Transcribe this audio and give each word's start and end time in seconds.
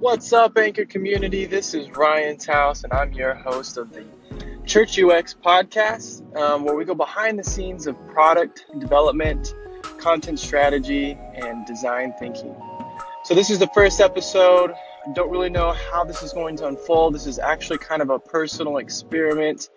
What's 0.00 0.32
up, 0.32 0.56
Anchor 0.56 0.86
community? 0.86 1.44
This 1.44 1.74
is 1.74 1.90
Ryan 1.90 2.38
Taus, 2.38 2.84
and 2.84 2.92
I'm 2.94 3.12
your 3.12 3.34
host 3.34 3.76
of 3.76 3.92
the 3.92 4.06
Church 4.64 4.98
UX 4.98 5.34
podcast, 5.34 6.24
um, 6.38 6.64
where 6.64 6.74
we 6.74 6.86
go 6.86 6.94
behind 6.94 7.38
the 7.38 7.44
scenes 7.44 7.86
of 7.86 7.94
product 8.08 8.64
development, 8.78 9.54
content 9.98 10.38
strategy, 10.40 11.18
and 11.34 11.66
design 11.66 12.14
thinking. 12.18 12.56
So, 13.24 13.34
this 13.34 13.50
is 13.50 13.58
the 13.58 13.66
first 13.74 14.00
episode. 14.00 14.70
I 14.70 15.12
don't 15.12 15.30
really 15.30 15.50
know 15.50 15.72
how 15.92 16.02
this 16.04 16.22
is 16.22 16.32
going 16.32 16.56
to 16.56 16.66
unfold. 16.68 17.14
This 17.14 17.26
is 17.26 17.38
actually 17.38 17.80
kind 17.80 18.00
of 18.00 18.08
a 18.08 18.18
personal 18.18 18.78
experiment. 18.78 19.68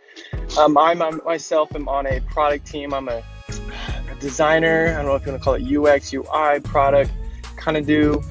Um, 0.57 0.77
I 0.77 0.93
myself 0.93 1.75
am 1.75 1.89
on 1.89 2.07
a 2.07 2.21
product 2.21 2.65
team. 2.65 2.93
I'm 2.93 3.09
a, 3.09 3.21
a 3.49 4.15
designer. 4.21 4.87
I 4.87 4.93
don't 4.93 5.05
know 5.05 5.15
if 5.15 5.25
you 5.25 5.33
want 5.33 5.41
to 5.41 5.43
call 5.43 5.55
it 5.55 5.97
UX, 5.97 6.13
UI, 6.13 6.61
product, 6.61 7.11
kind 7.57 7.75
of 7.75 7.85
do 7.85 8.23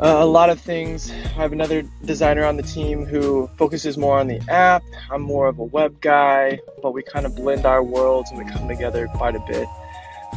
uh, 0.00 0.18
a 0.18 0.26
lot 0.26 0.48
of 0.50 0.60
things. 0.60 1.10
I 1.10 1.14
have 1.14 1.52
another 1.52 1.82
designer 2.04 2.44
on 2.44 2.56
the 2.56 2.62
team 2.62 3.04
who 3.04 3.50
focuses 3.56 3.98
more 3.98 4.18
on 4.18 4.28
the 4.28 4.40
app. 4.48 4.82
I'm 5.10 5.22
more 5.22 5.48
of 5.48 5.58
a 5.58 5.64
web 5.64 6.00
guy, 6.00 6.60
but 6.82 6.92
we 6.92 7.02
kind 7.02 7.26
of 7.26 7.34
blend 7.34 7.66
our 7.66 7.82
worlds 7.82 8.30
and 8.30 8.38
we 8.38 8.50
come 8.50 8.68
together 8.68 9.08
quite 9.14 9.34
a 9.34 9.40
bit. 9.40 9.66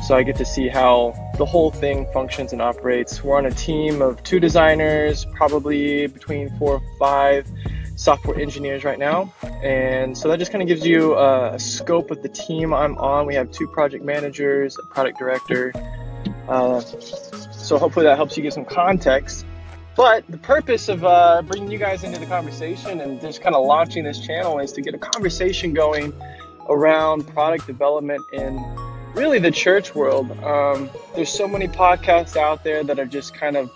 So 0.08 0.16
I 0.16 0.24
get 0.24 0.36
to 0.38 0.46
see 0.46 0.68
how 0.68 1.14
the 1.38 1.46
whole 1.46 1.70
thing 1.70 2.08
functions 2.12 2.54
and 2.54 2.62
operates. 2.62 3.24
We're 3.24 3.38
on 3.38 3.46
a 3.46 3.52
team 3.52 4.02
of 4.02 4.24
two 4.24 4.40
designers, 4.40 5.26
probably 5.36 6.08
between 6.08 6.50
four 6.58 6.76
or 6.76 6.82
five 6.98 7.48
software 7.96 8.40
engineers 8.40 8.84
right 8.84 8.98
now. 8.98 9.32
And 9.62 10.18
so 10.18 10.28
that 10.30 10.40
just 10.40 10.52
kind 10.52 10.64
of 10.64 10.68
gives 10.68 10.86
you 10.88 11.16
a, 11.16 11.60
scope 11.60 12.10
of 12.10 12.24
the 12.24 12.30
team 12.30 12.74
I'm 12.74 12.98
on. 12.98 13.28
We 13.28 13.36
have 13.36 13.52
two 13.52 13.68
project 13.68 14.04
managers, 14.04 14.76
a 14.80 14.94
product 14.94 15.20
director. 15.20 15.72
Uh, 16.50 16.82
so 16.82 17.78
hopefully 17.78 18.06
that 18.06 18.16
helps 18.16 18.36
you 18.36 18.42
get 18.42 18.54
some 18.54 18.66
context. 18.66 19.46
But 19.96 20.26
the 20.30 20.38
purpose 20.38 20.88
of 20.88 21.04
uh, 21.04 21.42
bringing 21.42 21.70
you 21.70 21.78
guys 21.78 22.04
into 22.04 22.20
the 22.20 22.26
conversation 22.26 23.02
and 23.02 23.20
just 23.20 23.42
kind 23.42 23.56
of 23.56 23.66
launching 23.66 24.04
this 24.04 24.20
channel 24.20 24.60
is 24.60 24.72
to 24.74 24.82
get 24.82 24.94
a 24.94 24.98
conversation 24.98 25.74
going 25.74 26.14
around 26.70 27.28
product 27.28 27.68
development 27.68 28.24
in 28.32 28.58
really 29.14 29.40
the 29.40 29.52
church 29.52 29.94
world. 29.94 30.32
Um, 30.44 30.90
there's 31.16 31.30
so 31.30 31.48
many 31.48 31.68
podcasts 31.68 32.38
out 32.38 32.64
there 32.64 32.84
that 32.84 33.00
are 33.00 33.06
just 33.06 33.34
kind 33.34 33.58
of 33.58 33.70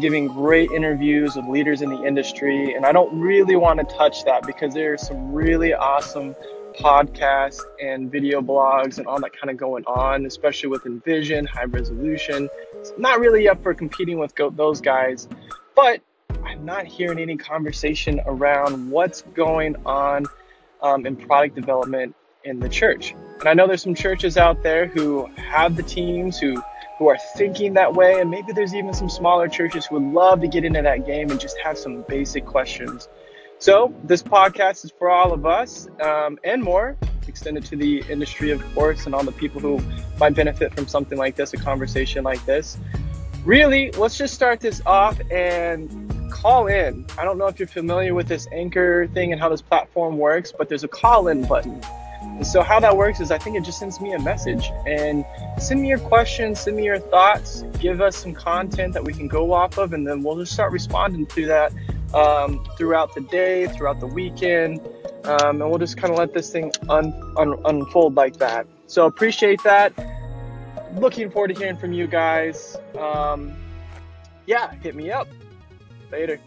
giving 0.00 0.26
great 0.26 0.70
interviews 0.70 1.36
with 1.36 1.46
leaders 1.46 1.82
in 1.82 1.90
the 1.90 2.04
industry, 2.04 2.74
and 2.74 2.84
I 2.84 2.92
don't 2.92 3.20
really 3.20 3.56
want 3.56 3.78
to 3.78 3.96
touch 3.96 4.24
that 4.24 4.46
because 4.46 4.74
there 4.74 4.94
are 4.94 4.98
some 4.98 5.32
really 5.32 5.74
awesome 5.74 6.34
podcasts 6.78 7.60
and 7.82 8.10
video 8.10 8.40
blogs 8.40 8.98
and 8.98 9.06
all 9.06 9.20
that 9.20 9.32
kind 9.32 9.50
of 9.50 9.56
going 9.56 9.84
on, 9.86 10.26
especially 10.26 10.68
with 10.68 10.84
InVision, 10.84 11.46
high 11.46 11.64
resolution. 11.64 12.48
It's 12.74 12.92
not 12.96 13.20
really 13.20 13.48
up 13.48 13.62
for 13.62 13.74
competing 13.74 14.18
with 14.18 14.34
those 14.54 14.80
guys. 14.80 15.28
But 15.74 16.00
I'm 16.44 16.64
not 16.64 16.86
hearing 16.86 17.18
any 17.18 17.36
conversation 17.36 18.20
around 18.26 18.90
what's 18.90 19.22
going 19.22 19.76
on 19.86 20.26
um, 20.82 21.06
in 21.06 21.16
product 21.16 21.54
development 21.54 22.14
in 22.44 22.58
the 22.58 22.68
church. 22.68 23.14
And 23.40 23.48
I 23.48 23.54
know 23.54 23.66
there's 23.66 23.82
some 23.82 23.94
churches 23.94 24.36
out 24.36 24.62
there 24.62 24.86
who 24.86 25.26
have 25.36 25.76
the 25.76 25.82
teams 25.82 26.38
who 26.38 26.62
who 26.98 27.08
are 27.08 27.16
thinking 27.34 27.72
that 27.72 27.94
way, 27.94 28.20
and 28.20 28.30
maybe 28.30 28.52
there's 28.52 28.74
even 28.74 28.92
some 28.92 29.08
smaller 29.08 29.48
churches 29.48 29.86
who 29.86 29.94
would 29.94 30.12
love 30.12 30.42
to 30.42 30.48
get 30.48 30.66
into 30.66 30.82
that 30.82 31.06
game 31.06 31.30
and 31.30 31.40
just 31.40 31.58
have 31.58 31.78
some 31.78 32.02
basic 32.02 32.44
questions. 32.44 33.08
So 33.58 33.94
this 34.04 34.22
podcast 34.22 34.84
is 34.84 34.92
for 34.98 35.08
all 35.08 35.32
of 35.32 35.46
us 35.46 35.88
um, 36.02 36.38
and 36.44 36.62
more, 36.62 36.98
extended 37.26 37.64
to 37.66 37.76
the 37.76 38.04
industry, 38.10 38.50
of 38.50 38.62
course, 38.74 39.06
and 39.06 39.14
all 39.14 39.22
the 39.22 39.32
people 39.32 39.62
who 39.62 39.80
might 40.18 40.34
benefit 40.34 40.74
from 40.74 40.86
something 40.86 41.16
like 41.16 41.36
this, 41.36 41.54
a 41.54 41.56
conversation 41.56 42.22
like 42.22 42.44
this 42.44 42.78
really, 43.44 43.90
let's 43.92 44.18
just 44.18 44.34
start 44.34 44.60
this 44.60 44.82
off 44.86 45.20
and 45.30 46.10
call 46.30 46.66
in. 46.68 47.04
I 47.18 47.24
don't 47.24 47.38
know 47.38 47.46
if 47.46 47.58
you're 47.58 47.68
familiar 47.68 48.14
with 48.14 48.28
this 48.28 48.46
anchor 48.52 49.06
thing 49.08 49.32
and 49.32 49.40
how 49.40 49.48
this 49.48 49.62
platform 49.62 50.18
works, 50.18 50.52
but 50.56 50.68
there's 50.68 50.84
a 50.84 50.88
call 50.88 51.28
in 51.28 51.46
button. 51.46 51.80
And 52.22 52.46
so 52.46 52.62
how 52.62 52.80
that 52.80 52.96
works 52.96 53.20
is 53.20 53.30
I 53.30 53.38
think 53.38 53.56
it 53.56 53.64
just 53.64 53.78
sends 53.78 54.00
me 54.00 54.12
a 54.12 54.18
message 54.18 54.70
and 54.86 55.24
send 55.58 55.82
me 55.82 55.88
your 55.88 55.98
questions, 55.98 56.60
send 56.60 56.76
me 56.76 56.84
your 56.84 56.98
thoughts, 56.98 57.62
give 57.78 58.00
us 58.00 58.16
some 58.16 58.34
content 58.34 58.92
that 58.94 59.04
we 59.04 59.12
can 59.12 59.28
go 59.28 59.52
off 59.52 59.78
of, 59.78 59.92
and 59.92 60.06
then 60.06 60.22
we'll 60.22 60.38
just 60.38 60.52
start 60.52 60.72
responding 60.72 61.26
to 61.26 61.46
that 61.46 61.72
um, 62.14 62.64
throughout 62.76 63.14
the 63.14 63.22
day, 63.22 63.66
throughout 63.68 64.00
the 64.00 64.06
weekend, 64.06 64.80
um, 65.24 65.60
and 65.60 65.70
we'll 65.70 65.78
just 65.78 65.96
kind 65.96 66.12
of 66.12 66.18
let 66.18 66.32
this 66.32 66.50
thing 66.50 66.72
un- 66.88 67.34
un- 67.36 67.60
unfold 67.64 68.14
like 68.14 68.36
that. 68.38 68.66
So 68.86 69.06
appreciate 69.06 69.62
that 69.64 69.92
looking 70.94 71.30
forward 71.30 71.48
to 71.48 71.54
hearing 71.54 71.76
from 71.76 71.92
you 71.92 72.06
guys. 72.06 72.76
Um, 72.98 73.52
yeah, 74.46 74.72
hit 74.82 74.94
me 74.94 75.10
up. 75.10 75.28
Later. 76.10 76.40